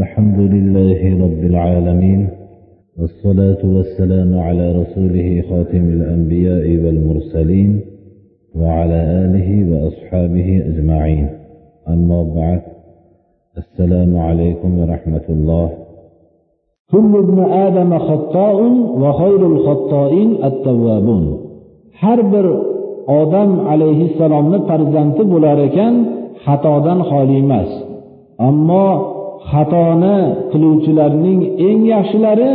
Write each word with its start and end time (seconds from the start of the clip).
الحمد 0.00 0.38
لله 0.54 1.00
رب 1.24 1.42
العالمين 1.52 2.28
والصلاة 2.98 3.62
والسلام 3.76 4.38
على 4.38 4.72
رسوله 4.80 5.42
خاتم 5.50 5.84
الأنبياء 5.96 6.66
والمرسلين 6.84 7.80
وعلى 8.60 9.00
آله 9.24 9.48
وأصحابه 9.70 10.48
أجمعين. 10.70 11.26
أما 11.88 12.22
بعد 12.22 12.62
السلام 13.62 14.16
عليكم 14.18 14.78
ورحمة 14.78 15.26
الله. 15.28 15.68
كل 16.92 17.12
ابن 17.24 17.38
آدم 17.66 17.98
خطاء 17.98 18.58
وخير 19.02 19.46
الخطائين 19.46 20.30
التوابون. 20.44 21.24
har 22.00 22.32
bir 22.32 22.46
odam 23.20 23.50
alayhissalomni 23.72 24.58
farzandi 24.68 25.22
bo'lar 25.32 25.58
ekan 25.68 25.94
xatodan 26.44 26.98
xoli 27.10 27.36
emas 27.44 27.70
xatoni 29.50 30.16
qiluvchilarning 30.52 31.40
eng 31.68 31.80
yaxshilari 31.94 32.50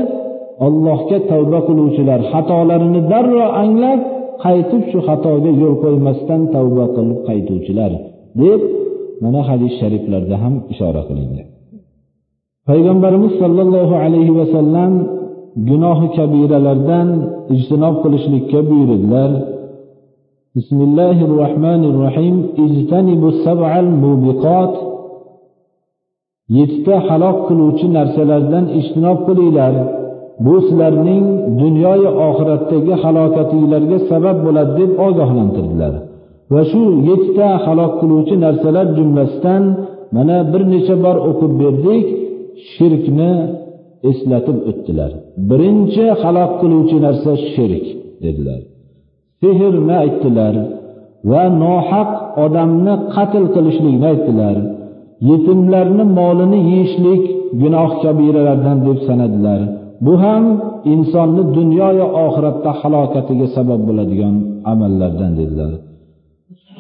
allohga 0.67 1.17
tavba 1.31 1.59
qiluvchilar. 1.67 2.19
Xatolarini 2.31 3.01
darrov 3.11 3.49
anglab 3.63 4.01
qaytib 4.43 4.83
shu 4.91 4.99
xatoga 5.07 5.51
yo'l 5.61 5.75
qo'ymasdan 5.83 6.41
tavba 6.55 6.85
qilib 6.95 7.19
qaytuvchilar 7.27 7.91
deb 8.41 8.61
mana 9.23 9.41
hadis 9.49 9.73
shariflarda 9.79 10.35
ham 10.43 10.53
ishora 10.73 11.01
qilingan 11.09 11.47
payg'ambarimiz 12.69 13.33
sollallohu 13.41 13.95
alayhi 14.05 14.33
vasallam 14.39 14.91
gunohi 15.69 16.07
kabiralardan 16.17 17.07
ijtinob 17.55 17.95
qilishlikka 18.03 18.59
buyurdilar. 18.69 19.31
Bismillahi 20.55 21.23
rohmanir 21.41 21.95
rohim 22.05 22.35
ijtanibu 22.65 23.29
sab'al 23.45 23.87
mubiqot 24.03 24.73
yettita 26.55 26.95
halok 27.07 27.37
qiluvchi 27.47 27.87
narsalardan 27.97 28.65
ijtinob 28.79 29.19
qilinglar. 29.27 29.73
Bu 30.45 30.55
sizlarning 30.67 31.25
dunyoyu 31.61 32.09
oxiratdagi 32.27 32.93
halokatinglarga 33.03 33.97
sabab 34.09 34.37
bo'ladi 34.45 34.73
deb 34.79 34.91
ogohlantirdilar. 35.07 35.93
Va 36.53 36.61
shu 36.71 36.81
yettita 37.09 37.49
halok 37.65 37.93
qiluvchi 38.01 38.35
narsalar 38.45 38.87
jumlasidan 38.97 39.63
mana 40.15 40.37
bir 40.51 40.61
necha 40.73 40.95
bor 41.05 41.17
o'qib 41.29 41.53
berdik 41.61 42.05
shirkni 42.73 43.31
eslatib 44.09 44.57
o'tdilar. 44.69 45.11
Birinchi 45.49 46.05
halok 46.21 46.51
qiluvchi 46.61 46.97
narsa 47.05 47.31
shirk 47.53 47.85
dedilar. 48.23 48.61
Sehrni 49.41 49.95
aytdilar 50.03 50.55
va 51.31 51.43
nohaq 51.63 52.11
odamni 52.45 52.93
qatl 53.15 53.43
qilishlikni 53.55 54.07
aytdilar. 54.13 54.57
Yetimlarni 55.29 56.03
molini 56.19 56.59
yeyishlik 56.69 57.23
gunoh 57.61 57.91
kabiralardan 58.03 58.77
deb 58.87 58.99
sanadilar. 59.07 59.61
Bu 60.05 60.13
ham 60.23 60.43
insonni 60.93 61.43
dunyoyu 61.57 62.05
oxiratda 62.25 62.71
halokatiga 62.81 63.47
sabab 63.55 63.81
bo'ladigan 63.87 64.35
amallardan 64.71 65.31
dedilar. 65.39 65.71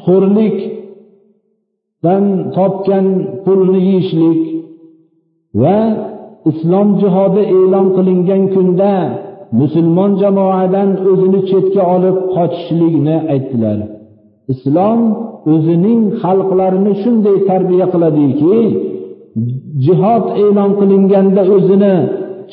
Xo'rlikdan 0.05 1.23
topgan 2.57 3.07
pulni 3.45 3.79
yeyishlik 3.89 4.41
va 5.61 5.77
islom 6.49 6.87
jihodi 7.01 7.41
e'lon 7.57 7.87
qilingan 7.97 8.43
kunda 8.55 8.93
musulmon 9.59 10.11
jamoadan 10.21 10.89
o'zini 11.11 11.39
chetga 11.49 11.83
olib 11.95 12.17
qochishlikni 12.35 13.15
aytdilar. 13.33 13.77
Islom 14.53 14.99
o'zining 15.53 16.01
xalqlarini 16.21 16.93
shunday 17.03 17.37
tarbiya 17.49 17.85
qiladiki 17.93 18.57
jihod 19.85 20.25
e'lon 20.43 20.71
qilinganda 20.79 21.41
o'zini 21.55 21.95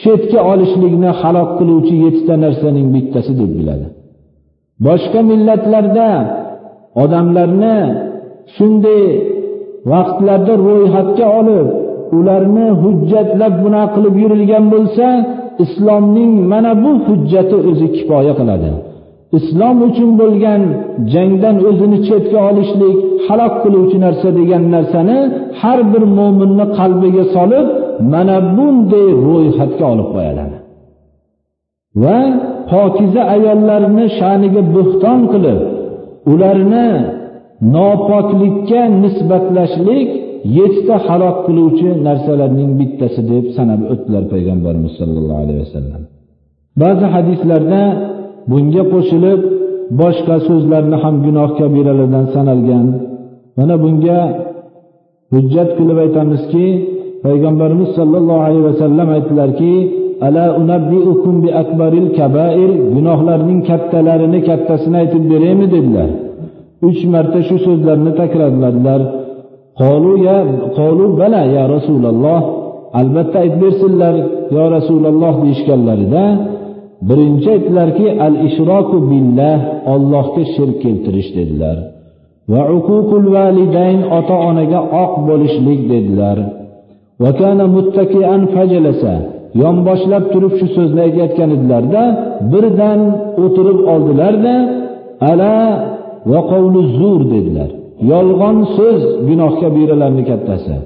chetga 0.03 0.41
olishlikni 0.53 1.11
halok 1.21 1.51
qiluvchi 1.59 1.95
yettita 2.05 2.35
narsaning 2.45 2.87
bittasi 2.95 3.33
deb 3.41 3.51
biladi. 3.59 3.87
Boshqa 4.87 5.21
millatlarda 5.31 6.11
odamlarni 7.03 7.77
shunday 8.57 9.05
vaqtlarda 9.93 10.55
ro'yxatga 10.67 11.27
olib 11.41 11.69
ularni 12.19 12.67
hujjatlab 12.83 13.55
bunaqa 13.65 13.93
qilib 13.95 14.15
yurilgan 14.23 14.65
bo'lsa 14.75 15.07
islomning 15.65 16.33
mana 16.53 16.73
bu 16.83 16.93
hujjati 17.07 17.57
o'zi 17.71 17.87
kifoya 17.97 18.35
qiladi. 18.41 18.71
Islom 19.39 19.77
uchun 19.89 20.11
bo'lgan 20.21 20.63
jangdan 21.13 21.57
o'zini 21.69 21.99
chetga 22.09 22.39
olishlik 22.49 22.97
halok 23.27 23.55
qiluvchi 23.63 23.99
narsa 24.07 24.29
degan 24.39 24.63
narsani 24.75 25.19
har 25.61 25.79
bir 25.93 26.03
mo'minni 26.19 26.67
qalbiga 26.79 27.25
solib 27.37 27.67
mana 28.13 28.37
bunday 28.57 29.09
ro'yxatga 29.27 29.85
olib 29.93 30.09
qo'yiladi 30.15 30.57
va 32.03 32.19
pokiza 32.71 33.23
ayollarni 33.37 34.07
sha'niga 34.19 34.63
bo'xton 34.77 35.21
qilib 35.33 35.61
ularni 36.33 36.89
nopoklikka 37.75 38.81
nisbatlashlik 39.03 40.09
yettita 40.59 40.97
halok 41.07 41.37
qiluvchi 41.47 41.89
narsalarning 42.07 42.71
bittasi 42.81 43.21
deb 43.33 43.45
sanab 43.57 43.81
o'tdilar 43.93 44.25
payg'ambarimiz 44.35 44.93
sollallohu 45.01 45.41
alayhi 45.45 45.61
vasallam. 45.67 46.03
Ba'zi 46.83 47.07
hadislarda 47.15 47.83
bunga 48.51 48.83
qo'shilib 48.93 49.41
boshqa 50.01 50.37
so'zlarni 50.49 50.97
ham 51.03 51.15
gunoh 51.27 51.51
kabiralardan 51.59 52.27
sanalgan. 52.35 52.87
Mana 53.57 53.75
bunga 53.85 54.19
hujjat 55.35 55.71
qilib 55.79 55.99
aytamizki 56.05 56.67
payg'ambarimiz 57.25 57.91
sollallohu 57.99 58.43
alayhi 58.47 58.65
vasallam 58.71 59.09
aytdilarki 59.17 59.75
ala 60.27 60.45
unabbiukum 60.61 61.35
bi 61.45 61.51
akbaril 61.63 62.09
kabair 62.19 62.71
gunohlarning 62.95 63.61
kattalarini 63.69 64.41
kattasini 64.49 64.97
aytib 65.03 65.25
beraymi 65.33 65.67
dedilar. 65.75 66.11
Uch 66.89 67.01
marta 67.13 67.41
shu 67.49 67.57
so'zlarni 67.67 68.13
takrorladilar. 68.21 69.01
Qolu 69.81 70.13
ya 70.27 70.39
qolu 70.79 71.05
bala 71.21 71.43
ya 71.57 71.65
rasululloh 71.75 72.41
albatta 73.01 73.37
aytib 73.45 73.61
bersinlar 73.65 74.15
yo 74.57 74.65
rasululloh 74.77 75.35
deyishganlarida 75.45 76.25
birinchi 77.09 77.49
aytdilarki 77.57 78.07
al 78.27 78.35
ishroku 78.49 78.99
billah 79.11 79.59
ollohga 79.93 80.43
shirk 80.55 80.77
keltirish 80.85 81.31
dedilar. 81.39 81.77
Va 82.53 82.63
uququl 82.77 83.25
validayn 83.37 84.01
ota 84.19 84.37
onaga 84.49 84.81
oq 85.03 85.13
bo'lishlik 85.29 85.81
dedilar. 85.93 86.39
Va 87.23 87.31
kana 87.41 87.65
muttakian 87.77 88.43
fajalasa 88.55 89.15
yonboshlab 89.63 90.25
turib 90.33 90.55
shu 90.59 90.67
so'zni 90.77 91.01
aytayotgan 91.07 91.51
edilarda 91.57 92.03
birdan 92.53 93.01
o'tirib 93.45 93.79
oldilarda 93.95 94.55
ala 95.31 95.55
va 96.31 96.41
qovlu 96.53 96.81
zur 96.99 97.21
dedilar. 97.35 97.71
Yolg'on 98.13 98.59
so'z 98.77 99.01
gunoh 99.29 99.53
kabiralarni 99.63 100.25
kattasi? 100.31 100.77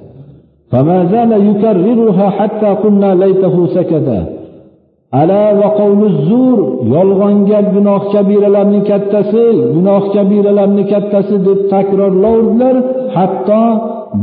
Ala 5.21 5.43
va 5.61 5.69
qovlu 5.81 6.07
zur 6.29 6.59
yolg'onga 6.95 7.61
gunoh 7.75 8.03
kabiralarning 8.15 8.85
kattasi 8.91 9.45
gunoh 9.75 10.03
kabiralarning 10.15 10.87
kattasi 10.93 11.37
deb 11.47 11.61
takrorlardilar 11.73 12.77
hatto 13.17 13.63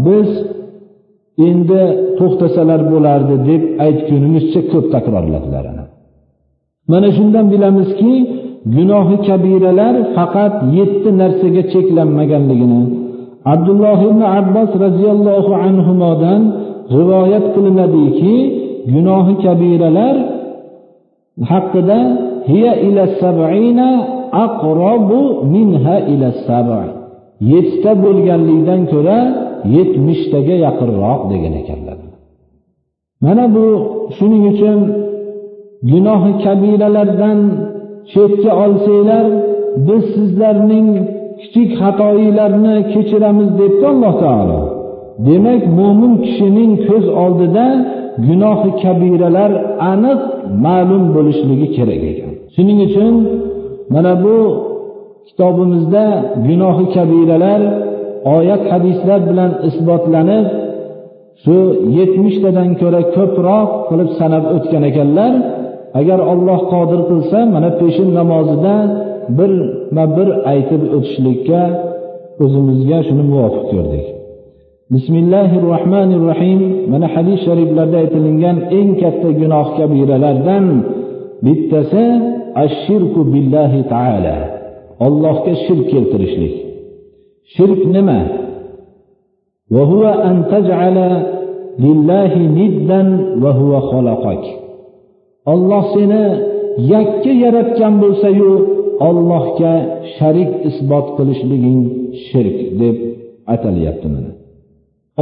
biz 0.05 0.29
endi 1.49 1.83
to'xtasalar 2.17 2.81
bo'lardi 2.91 3.35
deb 3.49 3.61
aytgunimizcha 3.85 4.61
ko'p 4.71 4.85
takrorladilar. 4.95 5.65
Mana 6.91 7.09
shundan 7.17 7.45
bilamizki 7.53 8.13
gunohi 8.75 9.17
kabiralar 9.27 9.95
faqat 10.15 10.55
yetti 10.77 11.09
narsaga 11.21 11.63
cheklanmaganligini 11.73 12.81
abdulloh 13.53 13.99
ibn 14.09 14.21
abbos 14.39 14.71
roziyallohu 14.85 15.51
anhudan 15.67 16.41
rivoyat 16.97 17.45
qilinadiki 17.55 18.35
gunohi 18.93 19.33
kabiralar 19.45 20.15
haqida 21.51 21.99
hiya 22.49 22.73
ila 22.87 23.03
sab'ina 23.21 23.89
aqrabu 24.45 25.21
minha 25.53 25.97
ila 26.13 26.27
sab'i 26.47 26.87
yettita 27.51 27.91
bo'lganligidan 28.03 28.81
ko'ra 28.93 29.19
yetmishtaga 29.75 30.55
yaqinroq 30.65 31.21
degan 31.31 31.53
ekanlar. 31.61 31.97
Mana 33.25 33.45
bu 33.55 33.65
shuning 34.17 34.43
uchun 34.53 34.79
gunohi 35.91 36.31
kabiralardan 36.43 37.39
chetga 38.11 38.51
olsanglar 38.63 39.25
biz 39.87 40.03
sizlarning 40.15 40.87
kichik 41.39 41.69
xatoinglarni 41.81 42.75
kechiramiz 42.93 43.49
debdi 43.59 43.85
alloh 43.93 44.13
taolo. 44.23 44.59
Demak 45.27 45.63
mo'min 45.79 46.13
kishining 46.25 46.71
ko'z 46.87 47.05
oldida 47.23 47.65
gunohi 48.27 48.69
kabiralar 48.83 49.51
aniq 49.91 50.21
ma'lum 50.65 51.03
bo'lishligi 51.15 51.67
kerak 51.77 52.01
ekan. 52.11 52.31
Shuning 52.55 52.79
uchun 52.87 53.13
mana 53.93 54.13
bu 54.23 54.37
kitobimizda 55.27 56.05
gunohi 56.47 56.85
kabiralar 56.95 57.61
oyat 58.35 58.63
hadislar 58.71 59.19
bilan 59.29 59.51
isbotlanib 59.69 60.45
shu 61.43 61.55
yetmishtadan 61.97 62.69
ko'ra 62.81 63.01
ko'proq 63.15 63.69
qilib 63.89 64.09
sanab 64.19 64.43
o'tgan 64.55 64.83
ekanlar. 64.91 65.33
Agar 65.99 66.19
Alloh 66.33 66.59
qodir 66.73 67.01
qilsa 67.09 67.39
mana 67.55 67.69
peshin 67.79 68.09
namozida 68.19 68.75
birma 69.37 70.05
bir 70.17 70.27
aytib 70.51 70.81
o'tishlikka 70.97 71.61
o'zimizga 72.43 72.97
shuni 73.07 73.23
muvofiq 73.31 73.65
ko'rdik. 73.73 74.05
bismillahi 74.94 75.56
rohmanir 75.70 76.22
rohim 76.30 76.60
mana 76.92 77.06
hadis 77.14 77.38
shariflarda 77.46 77.96
aytilingan 78.02 78.56
eng 78.78 78.90
katta 79.02 79.30
gunoh 79.40 79.66
kabiralardan 79.78 80.64
bittasi 81.44 82.04
ashirku 82.64 83.20
billahi 83.32 83.80
taala 83.92 84.36
allohga 85.06 85.52
shirk 85.64 85.84
keltirishlik 85.92 86.54
shirk 87.54 87.80
nima 87.96 88.20
وهو 89.76 90.02
أن 90.28 90.36
تجعل 90.54 90.98
لله 91.86 92.32
ندا 92.58 93.02
وهو 93.42 93.72
خلقك 93.90 94.44
olloh 95.52 95.84
seni 95.94 96.24
yakka 96.92 97.32
yaratgan 97.44 97.94
bo'lsayu 98.02 98.50
ollohga 99.08 99.74
sharik 100.16 100.50
isbot 100.68 101.06
qilishliging 101.16 101.80
shirk 102.28 102.58
deb 102.80 102.96
atalyapti 103.54 104.08
mana 104.14 104.30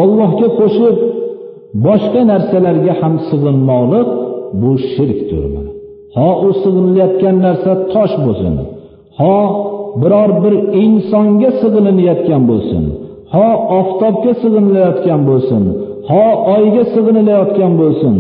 Ollohga 0.02 0.48
qo'shib 0.60 0.98
boshqa 1.86 2.22
narsalarga 2.32 2.94
ham 3.02 3.14
sig'inmoqlik 3.30 4.10
bu 4.62 4.72
shirkdir 4.92 5.44
ho 6.18 6.30
u 6.48 6.50
sig'inilayotgan 6.62 7.36
narsa 7.46 7.72
tosh 7.94 8.16
bo'lsin 8.26 8.56
ho 9.20 9.38
biror 10.02 10.30
bir 10.44 10.54
insonga 10.84 11.50
sig'inilayotgan 11.62 12.42
bo'lsin 12.50 12.84
ho 13.34 13.48
oftobga 13.80 14.34
sig'inilayotgan 14.42 15.22
bo'lsin 15.30 15.64
ho 16.10 16.26
oyga 16.56 16.84
sig'inilayotgan 16.94 17.74
bo'lsin 17.82 18.16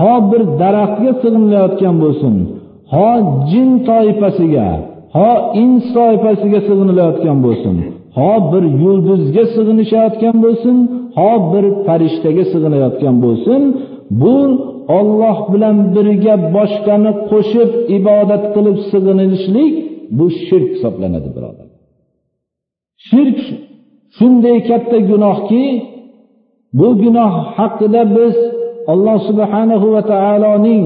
ho 0.00 0.12
bir 0.30 0.42
daraxtga 0.60 1.12
sig'inilayotgan 1.22 1.94
bo'lsin 2.02 2.34
ho 2.94 3.08
jin 3.50 3.70
toifasiga 3.88 4.68
ho 5.16 5.30
ins 5.62 5.84
toifasiga 5.96 6.60
sig'inilayotgan 6.68 7.38
bo'lsin 7.46 7.76
ho 8.18 8.32
bir 8.52 8.64
yulduzga 8.82 9.44
sig'inishayotgan 9.54 10.36
bo'lsin 10.44 10.76
ho 11.18 11.32
bir 11.52 11.64
farishtaga 11.86 12.44
sig'inayotgan 12.52 13.16
bo'lsin 13.24 13.62
bu 14.22 14.36
Alloh 14.96 15.38
bilan 15.52 15.76
birga 15.94 16.34
boshqani 16.56 17.12
qo'shib 17.30 17.70
ibodat 17.98 18.44
qilib 18.54 18.76
sig'inishlik 18.90 19.74
bu 20.18 20.26
shirk 20.46 20.68
hisoblanadi 20.74 21.28
birodar. 21.36 21.68
Shirk 23.08 23.38
shunday 24.16 24.58
katta 24.70 24.98
gunohki 25.10 25.64
bu 26.78 26.88
gunoh 27.02 27.32
haqida 27.58 28.02
biz 28.16 28.36
alloh 28.92 29.18
subhanahu 29.28 29.86
va 29.94 30.02
taoloning 30.12 30.84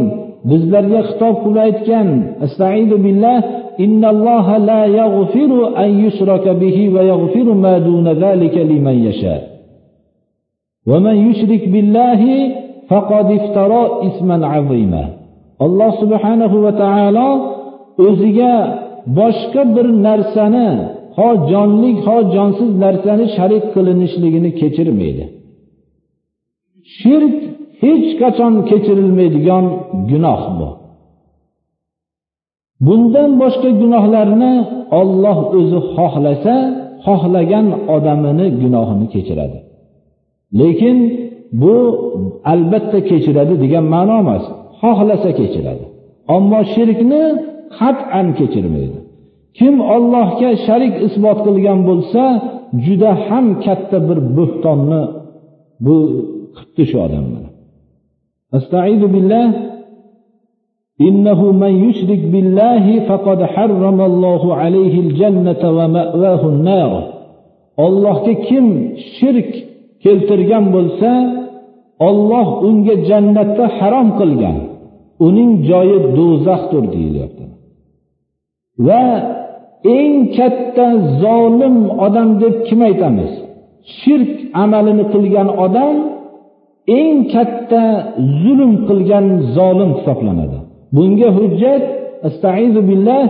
bizlarga 0.50 1.00
xitob 1.08 1.36
qilib 1.44 1.62
aytgan 1.68 2.08
astaidu 2.46 2.96
billah 3.06 3.38
innalloha 3.84 4.56
la 4.70 4.80
yaghfiru 5.00 5.60
an 5.82 5.90
yushraka 6.04 6.52
bihi 6.62 6.84
va 6.94 7.02
yaghfiru 7.12 7.52
ma 7.64 7.74
duna 7.86 8.12
zalika 8.24 8.60
liman 8.70 8.98
yasha. 9.08 9.34
ومن 10.89 11.15
يشرك 11.27 11.63
بالله 11.73 12.21
فقد 12.89 13.27
افترى 13.39 13.81
إثما 14.07 14.37
عظيما 14.53 15.17
alloh 15.65 15.91
subhanahu 16.01 16.57
va 16.65 16.73
taolo 16.83 17.29
o'ziga 18.07 18.53
boshqa 19.19 19.61
bir 19.75 19.87
narsani 20.07 20.69
ho 21.17 21.29
jonlik 21.51 21.97
ho 22.07 22.17
jonsiz 22.35 22.71
narsani 22.83 23.25
sharik 23.37 23.63
qilinishligini 23.75 24.51
kechirmaydi 24.59 25.25
shirk 26.97 27.35
hech 27.83 28.07
qachon 28.21 28.53
kechirilmaydigan 28.69 29.65
gunoh 30.11 30.41
bu 30.57 30.69
bundan 32.85 33.31
boshqa 33.41 33.69
gunohlarni 33.81 34.53
olloh 34.99 35.37
o'zi 35.57 35.79
xohlasa 35.95 36.55
xohlagan 37.05 37.67
odamini 37.95 38.47
gunohini 38.61 39.07
kechiradi 39.13 39.57
lekin 40.59 40.97
bu 41.61 41.75
albatta 42.53 42.99
kechiradi 43.09 43.55
degan 43.63 43.85
ma'no 43.93 44.15
emas 44.23 44.43
xohlasa 44.81 45.29
kechiradi 45.39 45.85
ammo 46.35 46.59
shirkni 46.73 47.23
qat'an 47.79 48.27
kechirmaydi 48.39 48.99
kim 49.57 49.75
ollohga 49.95 50.49
sharik 50.65 50.93
isbot 51.07 51.37
qilgan 51.47 51.79
bo'lsa 51.89 52.23
juda 52.85 53.11
ham 53.25 53.45
katta 53.65 53.97
bir 54.07 54.19
bo'htonni 54.37 55.01
bu 55.85 55.95
qilibdi 56.55 56.83
shu 56.89 56.97
odam 57.05 57.25
astaidu 58.57 59.07
billah 59.15 59.45
إنه 61.09 61.39
من 61.63 61.73
يشرك 61.87 62.21
بالله 62.33 62.85
فقد 63.09 63.39
حرم 63.53 63.99
الله 64.01 64.43
عليه 64.61 64.95
الجنة 65.05 65.61
ومأواه 65.77 66.41
النار 66.53 66.93
Allohga 67.85 68.33
kim 68.47 68.65
shirk 69.17 69.51
keltirgan 70.04 70.64
bo'lsa 70.74 71.10
Alloh 72.08 72.48
unga 72.68 72.94
jannatda 73.08 73.64
harom 73.78 74.08
qilgan. 74.20 74.56
Uning 75.26 75.50
joyi 75.68 75.98
do'zaxdir 76.16 76.84
deyilyapti. 76.94 77.44
Va 78.86 79.04
eng 79.98 80.16
katta 80.36 80.86
zolim 81.22 81.76
odam 82.06 82.28
deb 82.42 82.54
kim 82.66 82.80
aytamiz? 82.88 83.32
Shirk 83.98 84.32
amalini 84.62 85.04
qilgan 85.14 85.48
odam 85.64 85.96
eng 87.00 87.16
katta 87.34 87.82
zulm 88.42 88.72
qilgan 88.88 89.26
zolim 89.56 89.90
hisoblanadi. 89.98 90.58
Bunga 90.96 91.28
hujjat 91.38 91.84
astaizu 92.28 92.80
billah 92.90 93.22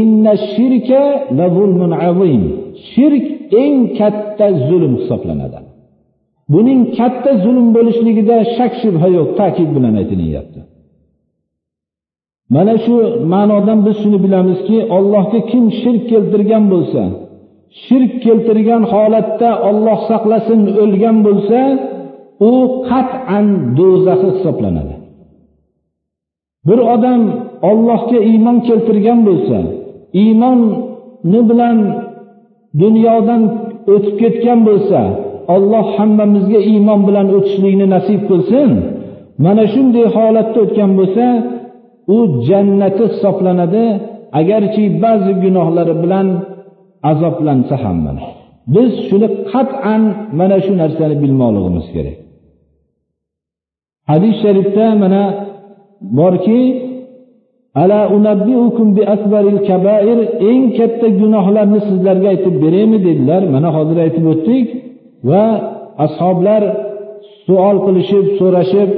inna 0.00 0.32
shirka 0.52 1.02
la 1.38 1.46
zulmun 1.56 1.92
azim. 2.08 2.42
Shirk 2.90 3.26
eng 3.62 3.76
katta 3.98 4.46
zulm 4.68 4.92
hisoblanadi. 5.00 5.58
Buning 6.52 6.80
katta 6.98 7.30
zulm 7.44 7.66
bo'lishligida 7.76 8.36
shak 8.56 8.72
shubha 8.82 9.08
yo'q 9.16 9.30
ta'kid 9.40 9.68
bilan 9.76 9.94
aytilyapti. 10.00 10.60
Mana 12.54 12.74
shu 12.84 12.94
ma'nodan 13.32 13.78
biz 13.86 13.96
shuni 14.02 14.18
bilamizki 14.24 14.78
allohga 14.96 15.40
kim 15.50 15.64
shirk 15.80 16.02
keltirgan 16.12 16.64
bo'lsa 16.72 17.02
shirk 17.84 18.12
keltirgan 18.24 18.82
holatda 18.92 19.50
olloh 19.68 19.98
saqlasin 20.10 20.60
o'lgan 20.82 21.16
bo'lsa 21.26 21.60
u 22.50 22.52
qat'an 22.90 23.46
do'zaxi 23.78 24.28
hisoblanadi. 24.34 24.94
Bir 26.68 26.78
odam 26.94 27.22
ollohga 27.70 28.18
iymon 28.30 28.58
keltirgan 28.68 29.20
bo'lsa 29.28 29.58
iymoni 30.22 31.40
bilan 31.50 31.78
dunyodan 32.82 33.42
o'tib 33.94 34.14
ketgan 34.22 34.60
bo'lsa 34.68 35.00
Alloh 35.54 35.86
hammamizga 35.96 36.60
iymon 36.72 37.00
bilan 37.08 37.26
o'tishlikni 37.36 37.86
nasib 37.94 38.20
qilsin. 38.30 38.70
Mana 39.44 39.64
shunday 39.72 40.06
holatda 40.16 40.58
o'tgan 40.64 40.90
bo'lsa 40.98 41.26
u 42.16 42.18
jannati 42.48 43.04
hisoblanadi 43.12 43.84
agarchi 44.40 44.84
ba'zi 45.04 45.32
gunohlari 45.44 45.94
bilan 46.02 46.26
azoblansa 47.10 47.74
ham 47.84 47.98
mana. 48.06 48.24
Biz 48.74 48.90
shuni 49.08 49.28
qat'an 49.52 50.02
mana 50.38 50.56
shu 50.64 50.72
narsani 50.82 51.16
bilmoqligimiz 51.22 51.86
kerak. 51.94 52.16
Hadis 54.10 54.34
sharifda 54.42 54.86
mana 55.02 55.22
borki 56.18 56.62
ala 57.82 58.00
unabbiukum 58.16 58.88
bi 58.96 59.02
akbaril 59.14 59.60
kabair 59.68 60.18
eng 60.50 60.62
katta 60.78 61.08
gunohlarni 61.20 61.80
sizlarga 61.88 62.28
aytib 62.34 62.54
beraymi? 62.64 62.98
dedilar. 63.06 63.42
Mana 63.54 63.68
hozir 63.76 63.96
aytib 64.04 64.24
o'tdik. 64.32 64.66
Va 65.28 65.44
ashoblar 66.06 66.62
suol 67.46 67.76
qilishib 67.86 68.26
so'rashib 68.38 68.90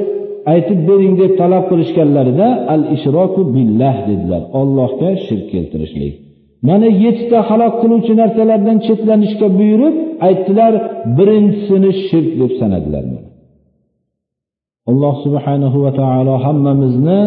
aytib 0.53 0.81
bering 0.89 1.15
deb 1.21 1.33
talab 1.41 1.65
qilishganlarida 1.71 2.49
al 2.75 2.83
ishroku 2.97 3.43
billah 3.57 3.97
dedilar. 4.09 4.43
Ollohga 4.61 5.11
shirk 5.27 5.47
keltirishlik. 5.53 6.15
Mana 6.69 6.89
yettita 7.05 7.39
halok 7.49 7.75
qiluvchi 7.83 8.13
narsalardan 8.21 8.79
chetlanishga 8.87 9.49
buyurib 9.59 9.95
aytdilar 10.27 10.73
birinchisini 11.17 11.91
shirk 12.09 12.31
deb 12.41 12.53
sanadilar 12.61 13.05
alloh 14.91 15.15
subhanahu 15.25 15.79
va 15.85 15.93
taolo 16.01 16.35
hammamizni 16.45 17.23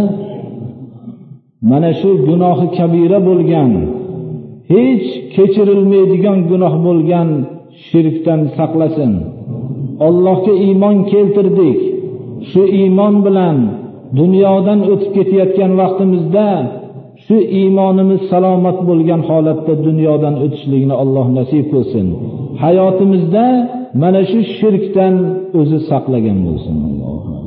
mana 1.71 1.91
shu 2.01 2.09
gunohi 2.27 2.67
kabira 2.77 3.19
bo'lgan 3.29 3.71
hech 4.71 5.07
kechirilmaydigan 5.35 6.39
gunoh 6.51 6.73
bo'lgan 6.87 7.29
shirkdan 7.87 8.41
saqlasin. 8.57 9.13
Allohga 10.07 10.53
iymon 10.65 10.97
keltirdik. 11.11 11.79
Shu 12.51 12.63
iymon 12.79 13.15
bilan 13.25 13.57
dunyodan 14.19 14.79
o'tib 14.91 15.11
ketayotgan 15.17 15.71
vaqtimizda 15.81 16.47
shu 17.25 17.37
iymonimiz 17.59 18.21
salomat 18.31 18.77
bo'lgan 18.89 19.21
holatda 19.29 19.73
dunyodan 19.87 20.35
o'tishlikni 20.43 20.95
alloh 21.03 21.27
nasib 21.37 21.65
qilsin. 21.73 22.07
Hayotimizda 22.63 23.45
mana 24.01 24.21
shu 24.31 24.39
shirkdan 24.57 25.15
o'zi 25.59 25.79
saqlagan 25.89 26.37
bo'lsin. 26.47 26.75
allohu 26.89 27.40